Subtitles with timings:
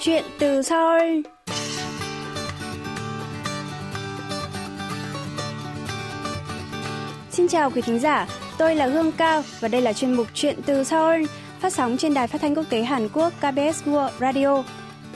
[0.00, 1.20] Chuyện từ Seoul
[7.30, 8.26] Xin chào quý thính giả,
[8.58, 11.24] tôi là Hương Cao và đây là chuyên mục Chuyện từ Seoul
[11.60, 14.62] phát sóng trên đài phát thanh quốc tế Hàn Quốc KBS World Radio.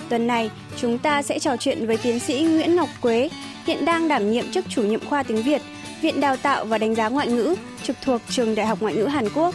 [0.09, 3.29] Tuần này, chúng ta sẽ trò chuyện với tiến sĩ Nguyễn Ngọc Quế,
[3.67, 5.62] hiện đang đảm nhiệm chức chủ nhiệm khoa tiếng Việt,
[6.01, 9.07] Viện Đào tạo và Đánh giá Ngoại ngữ, trực thuộc Trường Đại học Ngoại ngữ
[9.07, 9.55] Hàn Quốc.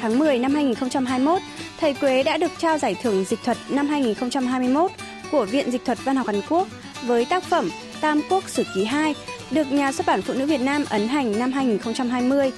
[0.00, 1.42] Tháng 10 năm 2021,
[1.80, 4.90] thầy Quế đã được trao giải thưởng dịch thuật năm 2021
[5.30, 6.68] của Viện Dịch thuật Văn học Hàn Quốc
[7.06, 9.14] với tác phẩm Tam Quốc Sử Ký 2
[9.50, 12.52] được Nhà xuất bản Phụ nữ Việt Nam ấn hành năm 2020.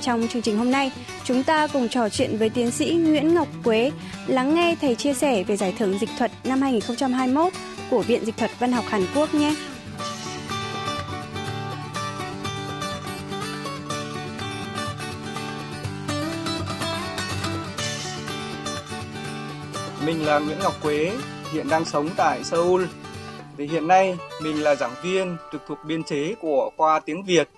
[0.00, 0.92] Trong chương trình hôm nay,
[1.24, 3.90] chúng ta cùng trò chuyện với tiến sĩ Nguyễn Ngọc Quế,
[4.26, 7.52] lắng nghe thầy chia sẻ về giải thưởng dịch thuật năm 2021
[7.90, 9.54] của Viện Dịch thuật Văn học Hàn Quốc nhé.
[20.06, 21.12] Mình là Nguyễn Ngọc Quế,
[21.52, 22.84] hiện đang sống tại Seoul.
[23.58, 27.48] Thì hiện nay mình là giảng viên trực thuộc biên chế của khoa tiếng Việt,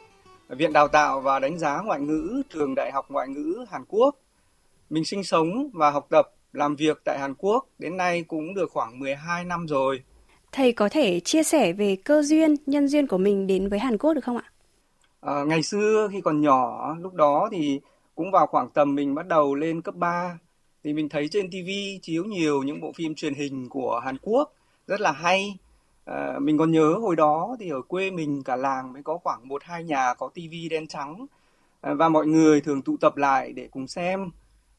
[0.48, 4.16] Viện Đào tạo và Đánh giá Ngoại ngữ, Trường Đại học Ngoại ngữ Hàn Quốc.
[4.90, 8.70] Mình sinh sống và học tập, làm việc tại Hàn Quốc đến nay cũng được
[8.72, 10.02] khoảng 12 năm rồi.
[10.52, 13.98] Thầy có thể chia sẻ về cơ duyên, nhân duyên của mình đến với Hàn
[13.98, 14.44] Quốc được không ạ?
[15.20, 17.80] À, ngày xưa khi còn nhỏ, lúc đó thì
[18.14, 20.38] cũng vào khoảng tầm mình bắt đầu lên cấp 3
[20.86, 21.70] thì mình thấy trên TV
[22.02, 24.52] chiếu nhiều những bộ phim truyền hình của Hàn Quốc
[24.86, 25.58] rất là hay.
[26.04, 29.48] À, mình còn nhớ hồi đó thì ở quê mình cả làng mới có khoảng
[29.48, 31.26] một hai nhà có TV đen trắng
[31.80, 34.30] à, và mọi người thường tụ tập lại để cùng xem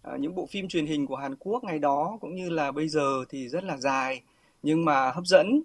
[0.01, 2.87] à, những bộ phim truyền hình của Hàn Quốc ngày đó cũng như là bây
[2.87, 4.21] giờ thì rất là dài
[4.63, 5.61] nhưng mà hấp dẫn.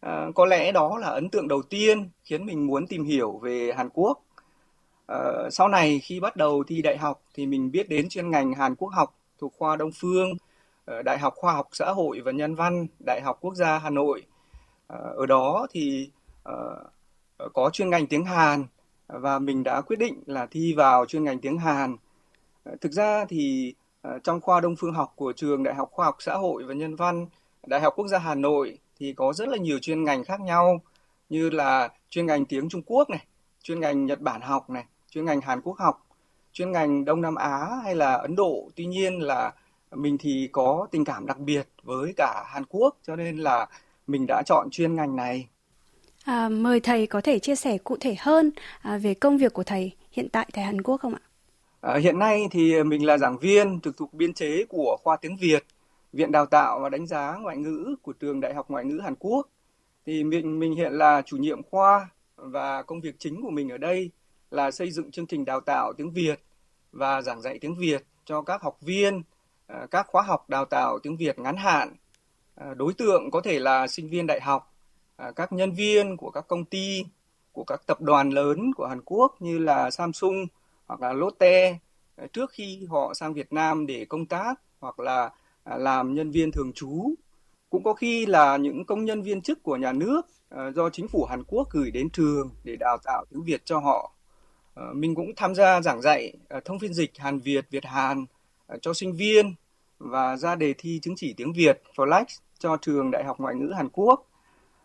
[0.00, 3.72] À, có lẽ đó là ấn tượng đầu tiên khiến mình muốn tìm hiểu về
[3.76, 4.22] Hàn Quốc.
[5.06, 5.18] À,
[5.50, 8.74] sau này khi bắt đầu thi đại học thì mình biết đến chuyên ngành Hàn
[8.74, 10.28] Quốc học thuộc khoa Đông Phương,
[10.84, 13.90] ờ, Đại học Khoa học Xã hội và Nhân văn, Đại học Quốc gia Hà
[13.90, 14.22] Nội.
[14.86, 16.10] Ờ, ở đó thì
[16.42, 16.84] ờ,
[17.54, 18.66] có chuyên ngành tiếng Hàn
[19.08, 21.96] và mình đã quyết định là thi vào chuyên ngành tiếng Hàn.
[22.80, 23.74] Thực ra thì
[24.24, 26.96] trong khoa Đông Phương học của trường Đại học Khoa học Xã hội và Nhân
[26.96, 27.26] văn,
[27.66, 30.80] Đại học Quốc gia Hà Nội thì có rất là nhiều chuyên ngành khác nhau
[31.28, 33.26] như là chuyên ngành tiếng Trung Quốc này,
[33.62, 36.05] chuyên ngành Nhật Bản học này, chuyên ngành Hàn Quốc học
[36.56, 38.70] chuyên ngành Đông Nam Á hay là Ấn Độ.
[38.76, 39.52] Tuy nhiên là
[39.92, 43.66] mình thì có tình cảm đặc biệt với cả Hàn Quốc cho nên là
[44.06, 45.48] mình đã chọn chuyên ngành này.
[46.24, 48.50] À, mời thầy có thể chia sẻ cụ thể hơn
[48.82, 51.20] à, về công việc của thầy hiện tại tại Hàn Quốc không ạ?
[51.80, 55.36] À, hiện nay thì mình là giảng viên trực thuộc biên chế của khoa tiếng
[55.36, 55.64] Việt,
[56.12, 59.14] Viện Đào tạo và Đánh giá Ngoại ngữ của trường Đại học Ngoại ngữ Hàn
[59.18, 59.48] Quốc.
[60.06, 63.78] Thì mình mình hiện là chủ nhiệm khoa và công việc chính của mình ở
[63.78, 64.10] đây
[64.50, 66.40] là xây dựng chương trình đào tạo tiếng Việt
[66.96, 69.22] và giảng dạy tiếng Việt cho các học viên
[69.66, 71.96] à, các khóa học đào tạo tiếng Việt ngắn hạn.
[72.54, 74.74] À, đối tượng có thể là sinh viên đại học,
[75.16, 77.04] à, các nhân viên của các công ty,
[77.52, 80.46] của các tập đoàn lớn của Hàn Quốc như là Samsung
[80.86, 81.78] hoặc là Lotte
[82.32, 85.30] trước khi họ sang Việt Nam để công tác hoặc là
[85.64, 87.14] làm nhân viên thường trú.
[87.70, 90.22] Cũng có khi là những công nhân viên chức của nhà nước
[90.74, 94.15] do chính phủ Hàn Quốc gửi đến trường để đào tạo tiếng Việt cho họ.
[94.76, 98.26] Ờ, mình cũng tham gia giảng dạy ờ, thông phiên dịch Hàn Việt, Việt Hàn
[98.66, 99.54] ờ, cho sinh viên
[99.98, 102.24] và ra đề thi chứng chỉ tiếng Việt FLEX
[102.58, 104.26] cho trường Đại học Ngoại ngữ Hàn Quốc.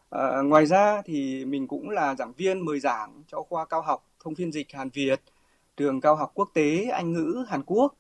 [0.10, 4.08] À, ngoài ra thì mình cũng là giảng viên mời giảng cho khoa cao học
[4.24, 5.22] thông phiên dịch Hàn Việt,
[5.78, 7.96] trường cao học quốc tế Anh ngữ Hàn Quốc.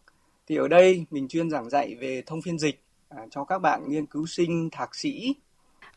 [0.47, 3.89] Thì ở đây mình chuyên giảng dạy về thông phiên dịch à, cho các bạn
[3.89, 5.35] nghiên cứu sinh thạc sĩ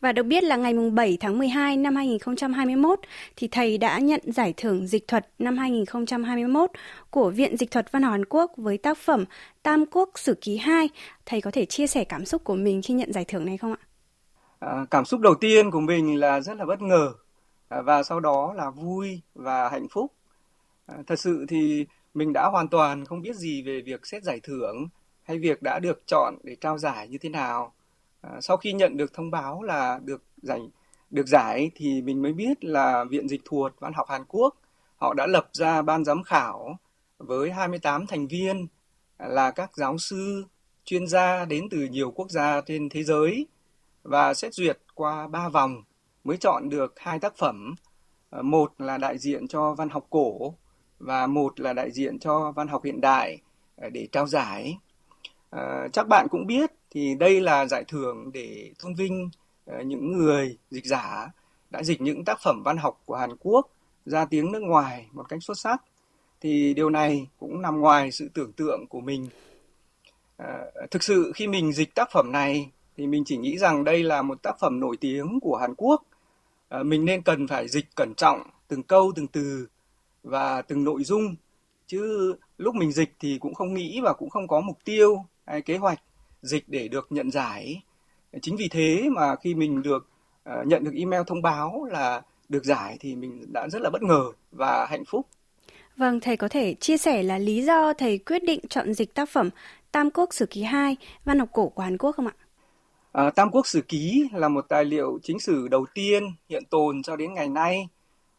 [0.04, 3.00] và được biết là ngày 7 tháng 12 năm 2021
[3.36, 6.70] thì thầy đã nhận giải thưởng dịch thuật năm 2021
[7.10, 9.24] của Viện Dịch thuật Văn hóa Hàn Quốc với tác phẩm
[9.62, 10.88] Tam Quốc Sử Ký 2.
[11.26, 13.72] Thầy có thể chia sẻ cảm xúc của mình khi nhận giải thưởng này không
[13.72, 13.78] ạ?
[14.58, 17.12] À, cảm xúc đầu tiên của mình là rất là bất ngờ
[17.68, 20.12] à, và sau đó là vui và hạnh phúc.
[20.86, 24.40] À, thật sự thì mình đã hoàn toàn không biết gì về việc xét giải
[24.42, 24.88] thưởng
[25.22, 27.72] hay việc đã được chọn để trao giải như thế nào
[28.32, 30.60] À, sau khi nhận được thông báo là được giải
[31.10, 34.54] được giải thì mình mới biết là Viện Dịch thuật Văn học Hàn Quốc
[34.96, 36.76] họ đã lập ra ban giám khảo
[37.18, 38.66] với 28 thành viên
[39.18, 40.44] là các giáo sư,
[40.84, 43.46] chuyên gia đến từ nhiều quốc gia trên thế giới
[44.02, 45.82] và xét duyệt qua 3 vòng
[46.24, 47.74] mới chọn được hai tác phẩm.
[48.30, 50.54] À, một là đại diện cho văn học cổ
[50.98, 53.40] và một là đại diện cho văn học hiện đại
[53.76, 54.78] à, để trao giải.
[55.50, 59.30] À, chắc bạn cũng biết thì đây là giải thưởng để tôn vinh
[59.66, 61.32] ờ, những người dịch giả
[61.70, 63.70] đã dịch những tác phẩm văn học của Hàn Quốc
[64.06, 65.82] ra tiếng nước ngoài một cách xuất sắc.
[66.40, 69.28] Thì điều này cũng nằm ngoài sự tưởng tượng của mình.
[70.36, 70.58] À,
[70.90, 74.22] thực sự khi mình dịch tác phẩm này thì mình chỉ nghĩ rằng đây là
[74.22, 76.02] một tác phẩm nổi tiếng của Hàn Quốc.
[76.68, 79.66] À, mình nên cần phải dịch cẩn trọng từng câu từng từ
[80.22, 81.34] và từng nội dung.
[81.86, 85.62] Chứ lúc mình dịch thì cũng không nghĩ và cũng không có mục tiêu hay
[85.62, 86.00] kế hoạch
[86.44, 87.82] dịch để được nhận giải.
[88.42, 90.08] Chính vì thế mà khi mình được
[90.50, 94.02] uh, nhận được email thông báo là được giải thì mình đã rất là bất
[94.02, 95.26] ngờ và hạnh phúc.
[95.96, 99.28] Vâng, thầy có thể chia sẻ là lý do thầy quyết định chọn dịch tác
[99.28, 99.50] phẩm
[99.92, 102.34] Tam Quốc Sử Ký 2, văn học cổ của Hàn Quốc không ạ?
[103.12, 107.02] À, Tam Quốc Sử Ký là một tài liệu chính sử đầu tiên hiện tồn
[107.02, 107.88] cho đến ngày nay,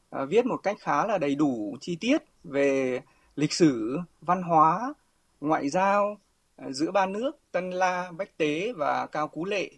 [0.10, 3.02] à, viết một cách khá là đầy đủ, chi tiết về
[3.36, 4.94] lịch sử, văn hóa,
[5.42, 6.18] ngoại giao
[6.56, 9.70] Ờ, giữa ba nước Tân La, Bách Tế và Cao Cú Lệ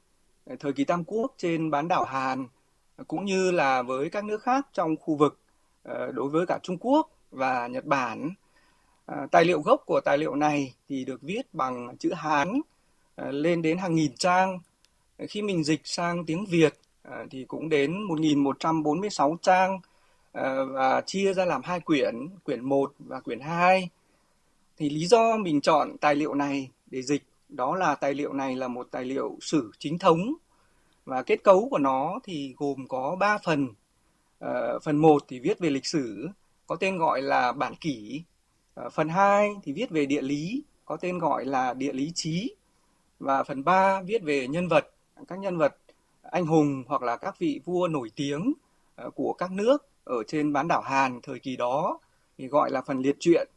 [0.45, 2.47] ờ, thời kỳ Tam Quốc trên bán đảo Hàn
[2.97, 5.39] ờ, cũng như là với các nước khác trong khu vực
[5.88, 8.29] đối với cả Trung Quốc và Nhật Bản.
[9.31, 12.62] Tài liệu gốc của tài liệu này thì được viết bằng chữ Hán
[13.18, 14.59] lên đến hàng nghìn trang.
[15.29, 16.74] Khi mình dịch sang tiếng Việt
[17.31, 19.79] thì cũng đến 1146 trang
[20.74, 23.89] và chia ra làm hai quyển, quyển 1 và quyển 2.
[24.77, 28.56] Thì lý do mình chọn tài liệu này để dịch đó là tài liệu này
[28.56, 30.33] là một tài liệu sử chính thống
[31.06, 33.68] và kết cấu của nó thì gồm có 3 phần.
[34.39, 34.51] À,
[34.83, 36.29] phần 1 thì viết về lịch sử,
[36.68, 38.24] có tên gọi là bản kỷ.
[38.75, 42.56] À, phần 2 thì viết về địa lý, có tên gọi là địa lý trí.
[43.19, 44.91] Và phần 3 viết về nhân vật,
[45.27, 45.77] các nhân vật
[46.21, 48.53] anh hùng hoặc là các vị vua nổi tiếng
[48.95, 52.00] ờ, của các nước ở trên bán đảo Hàn thời kỳ đó
[52.38, 53.47] thì gọi là phần liệt truyện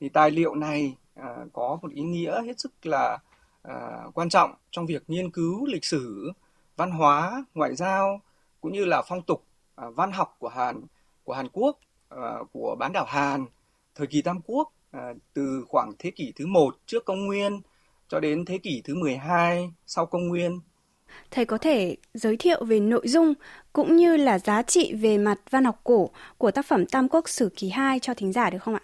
[0.00, 3.18] thì tài liệu này à, có một ý nghĩa hết sức là
[3.62, 6.32] à, quan trọng trong việc nghiên cứu lịch sử
[6.76, 8.20] văn hóa ngoại giao
[8.60, 9.44] cũng như là phong tục
[9.76, 10.82] à, văn học của Hàn
[11.24, 11.78] của Hàn Quốc
[12.08, 13.46] à, của bán đảo Hàn
[13.94, 17.60] thời kỳ Tam Quốc à, từ khoảng thế kỷ thứ một trước công nguyên
[18.08, 20.60] cho đến thế kỷ thứ 12 sau công nguyên
[21.30, 23.34] Thầy có thể giới thiệu về nội dung
[23.72, 27.28] cũng như là giá trị về mặt văn học cổ của tác phẩm Tam Quốc
[27.28, 28.80] Sử Ký 2 cho thính giả được không ạ?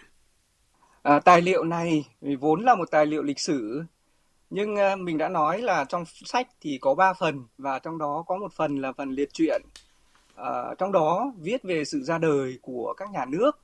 [1.05, 2.05] À, tài liệu này
[2.41, 3.85] vốn là một tài liệu lịch sử
[4.51, 8.25] nhưng à, mình đã nói là trong sách thì có 3 phần và trong đó
[8.27, 9.63] có một phần là phần liệt truyện.
[10.37, 13.59] À, trong đó viết về sự ra đời của các nhà nước,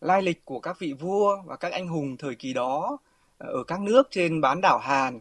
[0.00, 2.98] lai lịch của các vị vua và các anh hùng thời kỳ đó
[3.38, 5.20] à, ở các nước trên bán đảo Hàn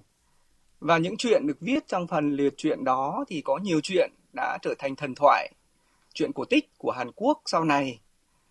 [0.80, 4.58] và những chuyện được viết trong phần liệt truyện đó thì có nhiều chuyện đã
[4.62, 5.52] trở thành thần thoại,
[6.14, 8.00] chuyện cổ tích của Hàn Quốc sau này.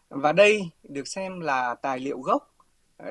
[0.08, 2.54] Và đây được xem là tài liệu gốc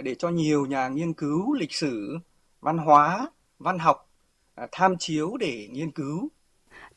[0.03, 2.17] để cho nhiều nhà nghiên cứu lịch sử,
[2.61, 3.29] văn hóa,
[3.59, 4.09] văn học
[4.55, 6.29] à, tham chiếu để nghiên cứu.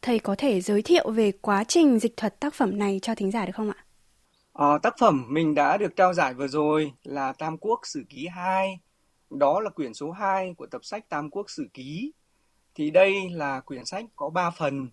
[0.02, 3.30] Thầy có thể giới thiệu về quá trình dịch thuật tác phẩm này cho thính
[3.30, 3.84] giả được không ạ?
[4.52, 8.26] À, tác phẩm mình đã được trao giải vừa rồi là Tam Quốc Sử Ký
[8.26, 8.80] 2
[9.30, 12.12] đó là quyển số 2 của tập sách Tam Quốc Sử Ký.
[12.74, 14.88] Thì đây là quyển sách có 3 phần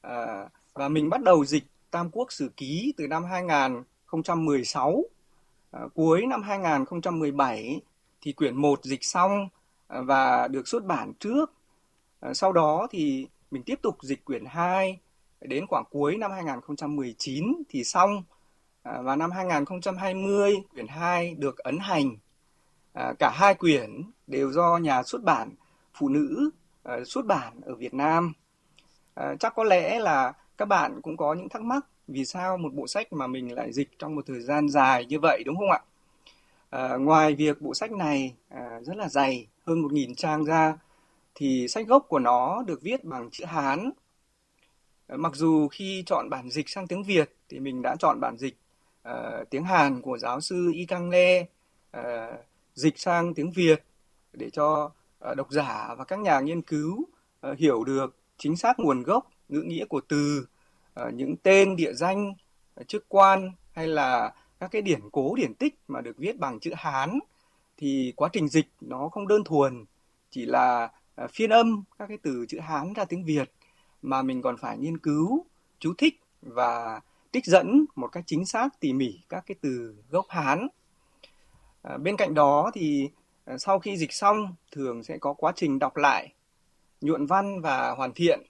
[0.00, 5.04] à, và mình bắt đầu dịch Tam Quốc Sử Ký từ năm 2016.
[5.70, 7.80] À, cuối năm 2017
[8.20, 9.48] thì quyển 1 dịch xong
[9.88, 11.52] à, và được xuất bản trước.
[12.20, 14.98] À, sau đó thì mình tiếp tục dịch quyển 2
[15.40, 18.22] đến khoảng cuối năm 2019 thì xong.
[18.82, 22.16] À, và năm 2020 quyển 2 được ấn hành
[22.92, 25.50] À, cả hai quyển đều do nhà xuất bản
[25.94, 26.50] phụ nữ
[26.82, 28.32] à, xuất bản ở Việt Nam.
[29.14, 32.74] À, chắc có lẽ là các bạn cũng có những thắc mắc vì sao một
[32.74, 35.70] bộ sách mà mình lại dịch trong một thời gian dài như vậy đúng không
[35.70, 35.80] ạ?
[36.70, 40.78] À, ngoài việc bộ sách này à, rất là dày, hơn 1.000 trang ra,
[41.34, 43.90] thì sách gốc của nó được viết bằng chữ Hán.
[45.06, 48.36] À, mặc dù khi chọn bản dịch sang tiếng Việt thì mình đã chọn bản
[48.38, 48.56] dịch
[49.02, 51.46] à, tiếng Hàn của giáo sư Y Kang Lê,
[51.90, 52.30] à,
[52.74, 53.84] dịch sang tiếng Việt
[54.32, 54.90] để cho
[55.20, 57.04] à, độc giả và các nhà nghiên cứu
[57.40, 60.46] à, hiểu được chính xác nguồn gốc, ngữ nghĩa của từ,
[61.00, 62.34] Ờ, những tên địa danh,
[62.74, 66.60] ờ, chức quan hay là các cái điển cố điển tích mà được viết bằng
[66.60, 67.18] chữ Hán
[67.76, 69.84] thì quá trình dịch nó không đơn thuần
[70.30, 73.52] chỉ là ờ, phiên âm các cái từ chữ Hán ra tiếng Việt
[74.02, 75.46] mà mình còn phải nghiên cứu,
[75.78, 77.00] chú thích và
[77.32, 80.68] trích dẫn một cách chính xác tỉ mỉ các cái từ gốc Hán
[81.82, 83.10] À, bên cạnh đó thì
[83.58, 86.32] sau khi dịch xong thường sẽ có quá trình đọc lại,
[87.00, 88.40] nhuận văn và hoàn thiện.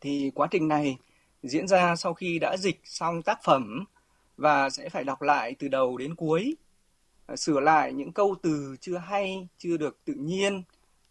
[0.00, 0.96] Thì quá trình này
[1.42, 3.84] diễn ra sau khi đã dịch xong tác phẩm
[4.36, 6.56] và sẽ phải đọc lại từ đầu đến cuối,
[7.26, 10.62] à, sửa lại những câu từ chưa hay, chưa được tự nhiên,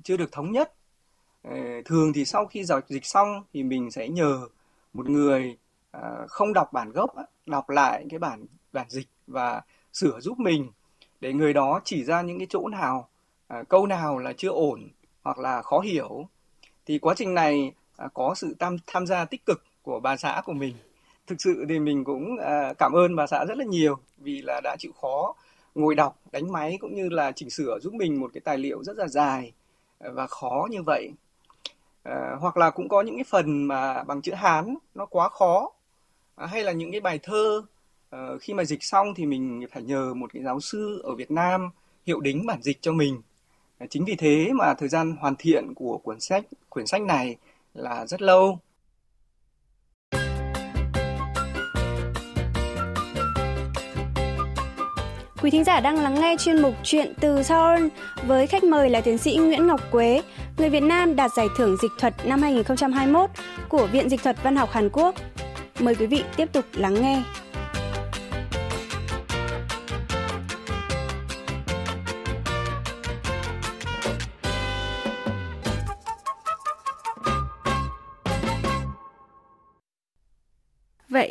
[0.04, 0.74] chưa được thống nhất.
[1.44, 1.52] Ờ,
[1.86, 4.48] thường thì sau khi dịch xong thì mình sẽ nhờ
[4.94, 5.58] một người
[5.92, 9.62] à, không đọc bản gốc đọc lại cái bản bản dịch và
[9.94, 10.72] sửa giúp mình
[11.22, 13.10] để người đó chỉ ra những cái chỗ nào
[13.48, 14.90] à, câu nào là chưa ổn
[15.24, 16.28] hoặc là khó hiểu
[16.86, 17.74] thì quá trình này
[18.14, 20.76] có sự tham tham gia tích cực của bà xã của mình.
[21.28, 24.62] Thực sự thì mình cũng à, cảm ơn bà xã rất là nhiều vì là
[24.64, 25.36] đã chịu khó
[25.76, 28.84] ngồi đọc đánh máy cũng như là chỉnh sửa giúp mình một cái tài liệu
[28.84, 29.52] rất là dài
[30.00, 31.12] và khó như vậy.
[32.04, 35.72] À, hoặc là cũng có những cái phần mà bằng chữ hán nó quá khó
[36.36, 37.62] à, hay là những cái bài thơ
[38.10, 41.32] à, khi mà dịch xong thì mình phải nhờ một cái giáo sư ở Việt
[41.32, 41.70] Nam
[42.06, 43.22] hiệu đính bản dịch cho mình.
[43.78, 47.36] À, chính vì thế mà thời gian hoàn thiện của cuốn sách quyển sách này
[47.74, 48.60] là rất lâu.
[55.42, 57.88] Quý thính giả đang lắng nghe chuyên mục Chuyện từ Seoul
[58.28, 60.22] với khách mời là tiến sĩ Nguyễn Ngọc Quế,
[60.58, 63.30] người Việt Nam đạt giải thưởng dịch thuật năm 2021
[63.70, 65.16] của Viện Dịch thuật Văn học Hàn Quốc.
[65.80, 67.24] Mời quý vị tiếp tục lắng nghe.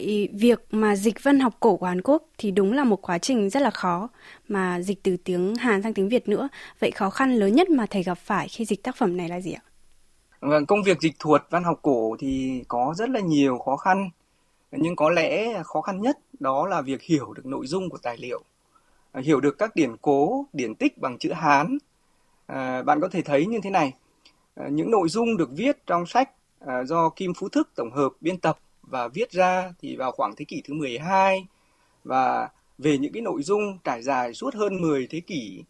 [0.01, 3.19] Vậy việc mà dịch văn học cổ của Hàn Quốc thì đúng là một quá
[3.19, 4.09] trình rất là khó
[4.49, 6.49] mà dịch từ tiếng Hàn sang tiếng Việt nữa.
[6.81, 9.41] Vậy khó khăn lớn nhất mà thầy gặp phải khi dịch tác phẩm này là
[9.41, 9.63] gì ạ?
[10.41, 14.11] Vâng, công việc dịch thuật văn học cổ thì có rất là nhiều khó khăn.
[14.73, 18.17] Nhưng có lẽ khó khăn nhất đó là việc hiểu được nội dung của tài
[18.17, 18.43] liệu.
[19.15, 21.79] Hiểu được các điển cố, điển tích bằng chữ Hán.
[22.47, 23.93] À, bạn có thể thấy như thế này.
[24.55, 26.31] À, những nội dung được viết trong sách
[26.67, 28.59] à, do Kim Phú Thức tổng hợp biên tập
[28.91, 31.47] và viết ra thì vào khoảng thế kỷ thứ 12
[32.05, 35.63] và về những cái nội dung trải dài suốt hơn 10 thế kỷ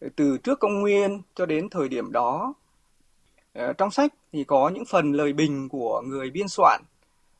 [0.00, 2.54] ờ, từ trước công nguyên cho đến thời điểm đó.
[3.52, 6.82] Ờ, trong sách thì có những phần lời bình của người biên soạn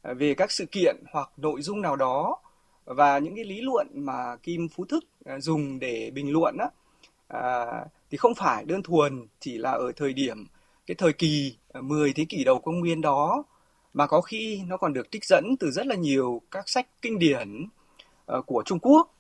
[0.02, 2.38] ờ, về các sự kiện hoặc nội dung nào đó
[2.84, 5.04] và những cái lý luận mà Kim Phú Thức
[5.38, 6.68] dùng để bình luận á,
[7.28, 7.66] à,
[8.10, 10.46] thì không phải đơn thuần chỉ là ở thời điểm
[10.86, 13.44] cái thời kỳ 10 thế kỷ đầu công nguyên đó
[13.96, 17.18] mà có khi nó còn được trích dẫn từ rất là nhiều các sách kinh
[17.18, 17.66] điển
[18.26, 19.14] ờ, của Trung Quốc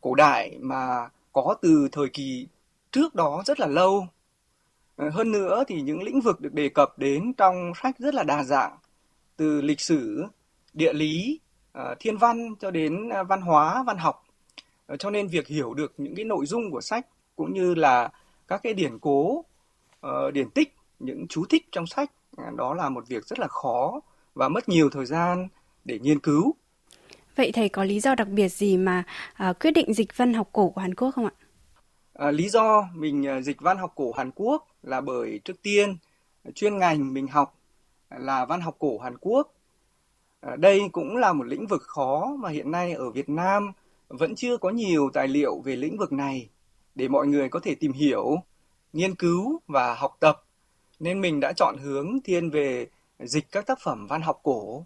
[0.00, 2.46] cổ đại mà có từ thời kỳ
[2.90, 4.06] trước đó rất là lâu.
[4.96, 8.22] Ờ, hơn nữa thì những lĩnh vực được đề cập đến trong sách rất là
[8.22, 8.78] đa dạng,
[9.36, 10.26] từ lịch sử,
[10.72, 11.40] địa lý,
[11.72, 14.24] ờ, thiên văn cho đến văn hóa, văn học.
[14.98, 17.06] Cho nên việc hiểu được những cái nội dung của sách
[17.36, 18.08] cũng như là
[18.48, 19.44] các cái điển cố,
[20.32, 22.10] điển tích, những chú thích trong sách
[22.56, 24.00] đó là một việc rất là khó
[24.36, 25.48] và mất nhiều thời gian
[25.84, 26.54] để nghiên cứu.
[27.36, 30.48] Vậy thầy có lý do đặc biệt gì mà à, quyết định dịch văn học
[30.52, 31.32] cổ của Hàn Quốc không ạ?
[32.14, 35.96] À, lý do mình à, dịch văn học cổ Hàn Quốc là bởi trước tiên
[36.54, 37.58] chuyên ngành mình học
[38.10, 39.54] là văn học cổ Hàn Quốc.
[40.40, 43.72] À, đây cũng là một lĩnh vực khó mà hiện nay ở Việt Nam
[44.08, 46.48] vẫn chưa có nhiều tài liệu về lĩnh vực này
[46.94, 48.36] để mọi người có thể tìm hiểu,
[48.92, 50.42] nghiên cứu và học tập.
[51.00, 52.86] Nên mình đã chọn hướng thiên về
[53.18, 54.84] dịch các tác phẩm văn học cổ.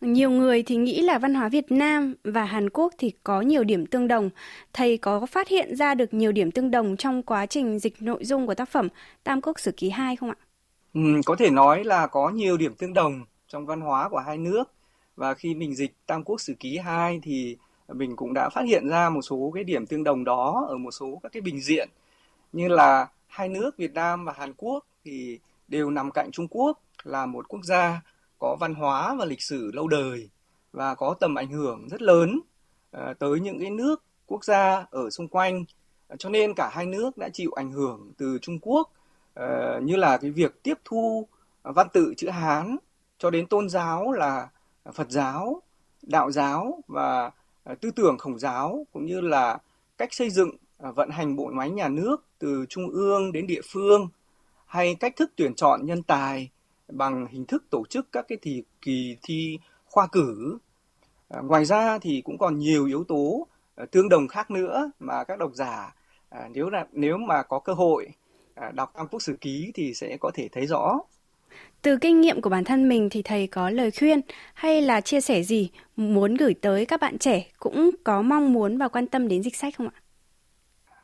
[0.00, 3.64] Nhiều người thì nghĩ là văn hóa Việt Nam và Hàn Quốc thì có nhiều
[3.64, 4.30] điểm tương đồng.
[4.72, 8.24] Thầy có phát hiện ra được nhiều điểm tương đồng trong quá trình dịch nội
[8.24, 8.88] dung của tác phẩm
[9.24, 10.36] Tam Quốc Sử Ký 2 không ạ?
[10.94, 14.38] Ừ, có thể nói là có nhiều điểm tương đồng trong văn hóa của hai
[14.38, 14.64] nước.
[15.16, 17.56] Và khi mình dịch Tam Quốc Sử Ký 2 thì
[17.88, 20.90] mình cũng đã phát hiện ra một số cái điểm tương đồng đó ở một
[20.90, 21.88] số các cái bình diện
[22.52, 25.38] như là hai nước Việt Nam và Hàn Quốc thì
[25.68, 28.02] đều nằm cạnh Trung Quốc là một quốc gia
[28.38, 30.28] có văn hóa và lịch sử lâu đời
[30.72, 32.40] và có tầm ảnh hưởng rất lớn
[32.90, 35.64] ờ, tới những cái nước quốc gia ở xung quanh.
[36.18, 38.90] Cho nên cả hai nước đã chịu ảnh hưởng từ Trung Quốc
[39.34, 41.28] ờ, như là cái việc tiếp thu
[41.62, 42.76] văn tự chữ Hán
[43.18, 44.48] cho đến tôn giáo là
[44.94, 45.62] Phật giáo,
[46.02, 47.30] đạo giáo và
[47.64, 49.58] ờ, tư tưởng khổng giáo cũng như là
[49.98, 54.08] cách xây dựng vận hành bộ máy nhà nước từ trung ương đến địa phương
[54.66, 56.50] hay cách thức tuyển chọn nhân tài
[56.88, 60.58] bằng hình thức tổ chức các cái thì kỳ thi khoa cử.
[61.28, 65.24] À, ngoài ra thì cũng còn nhiều yếu tố à, tương đồng khác nữa mà
[65.24, 65.94] các độc giả
[66.28, 68.08] à, nếu là nếu mà có cơ hội
[68.54, 70.98] à, đọc Tam Quốc Sử Ký thì sẽ có thể thấy rõ.
[71.82, 74.20] Từ kinh nghiệm của bản thân mình thì thầy có lời khuyên
[74.54, 78.78] hay là chia sẻ gì muốn gửi tới các bạn trẻ cũng có mong muốn
[78.78, 80.00] và quan tâm đến dịch sách không ạ?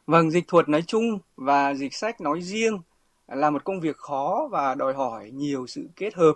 [0.07, 2.79] Vâng, dịch thuật nói chung và dịch sách nói riêng
[3.27, 6.35] là một công việc khó và đòi hỏi nhiều sự kết hợp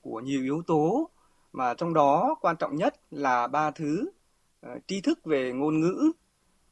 [0.00, 1.10] của nhiều yếu tố,
[1.52, 4.10] mà trong đó quan trọng nhất là ba thứ
[4.60, 6.12] ờ, tri thức về ngôn ngữ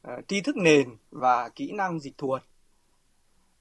[0.01, 2.43] ờ, tri thức nền và kỹ năng dịch thuật.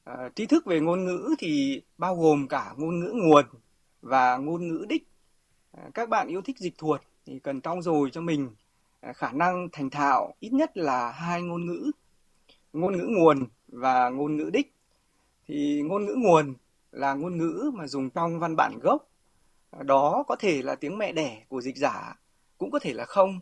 [0.04, 3.44] Ờ, tri thức về ngôn ngữ thì bao gồm cả ngôn ngữ nguồn
[4.00, 5.08] và ngôn ngữ đích.
[5.94, 8.50] Các bạn yêu thích dịch thuật thì cần trau dồi cho mình
[9.14, 11.90] khả năng thành thạo ít nhất là hai ngôn ngữ
[12.72, 14.74] ngôn ngữ nguồn và ngôn ngữ đích
[15.48, 16.54] thì ngôn ngữ nguồn
[16.92, 19.08] là ngôn ngữ mà dùng trong văn bản gốc.
[19.84, 22.18] Đó có thể là tiếng mẹ đẻ của dịch giả,
[22.58, 23.40] cũng có thể là không.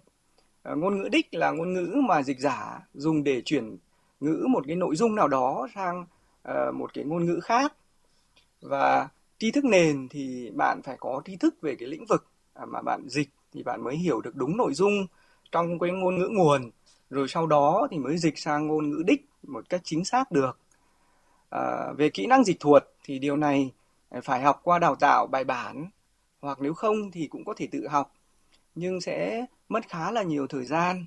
[0.62, 3.76] À, ngôn ngữ đích là ngôn ngữ mà dịch giả dùng để chuyển
[4.20, 6.06] ngữ một cái nội dung nào đó sang
[6.42, 7.72] à, một cái ngôn ngữ khác.
[8.60, 12.64] Và tri thức nền thì bạn phải có tri thức về cái lĩnh vực à,
[12.66, 15.06] mà bạn dịch thì bạn mới hiểu được đúng nội dung
[15.52, 16.70] trong cái ngôn ngữ nguồn
[17.10, 20.58] rồi sau đó thì mới dịch sang ngôn ngữ đích một cách chính xác được
[21.50, 23.72] à, về kỹ năng dịch thuật thì điều này
[24.08, 25.90] ờ, phải học qua đào tạo bài bản
[26.40, 28.12] hoặc nếu không thì cũng có thể tự học
[28.74, 31.04] nhưng sẽ mất khá là nhiều thời gian.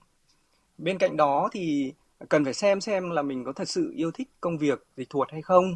[0.77, 1.93] Bên cạnh đó thì
[2.29, 5.31] cần phải xem xem là mình có thật sự yêu thích công việc dịch thuật
[5.31, 5.75] hay không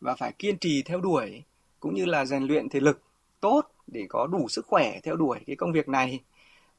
[0.00, 1.42] và phải kiên trì theo đuổi
[1.80, 3.02] cũng như là rèn luyện thể lực
[3.40, 6.20] tốt để có đủ sức khỏe theo đuổi cái công việc này.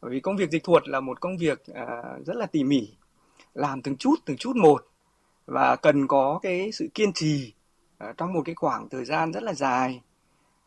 [0.01, 1.85] Bởi vì công việc dịch thuật là một công việc à,
[2.25, 2.89] rất là tỉ mỉ
[3.53, 4.88] làm từng chút từng chút một
[5.49, 7.53] và cần có cái sự kiên trì
[7.97, 10.01] à, trong một cái khoảng thời gian rất là dài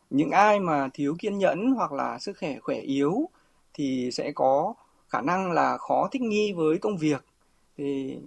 [0.09, 3.29] những ai mà thiếu kiên nhẫn hoặc là sức khỏe khỏe yếu
[3.73, 4.73] thì sẽ có
[5.09, 7.25] khả năng là khó thích nghi với công việc
[7.77, 8.17] thì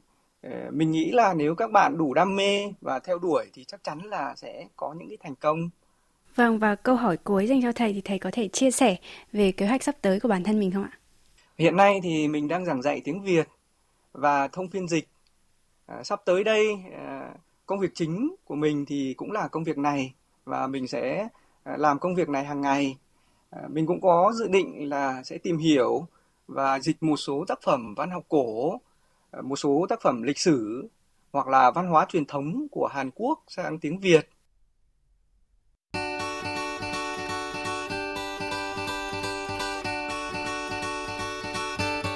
[0.42, 3.84] à, mình nghĩ là nếu các bạn đủ đam mê và theo đuổi thì chắc
[3.84, 5.70] chắn là sẽ có những cái thành công
[6.36, 8.96] Vâng, và câu hỏi cuối dành cho thầy thì thầy có thể chia sẻ
[9.32, 10.98] về kế hoạch sắp tới của bản thân mình không ạ?
[11.58, 13.48] Hiện nay thì mình đang giảng dạy tiếng Việt
[14.12, 15.08] và thông phiên dịch.
[15.86, 17.34] À, sắp tới đây, à,
[17.66, 20.14] công việc chính của mình thì cũng là công việc này
[20.44, 21.28] và mình sẽ
[21.64, 22.96] à, làm công việc này hàng ngày.
[23.50, 26.06] À, mình cũng có dự định là sẽ tìm hiểu
[26.46, 28.80] và dịch một số tác phẩm văn học cổ,
[29.30, 30.88] à, một số tác phẩm lịch sử
[31.32, 34.28] hoặc là văn hóa truyền thống của Hàn Quốc sang tiếng Việt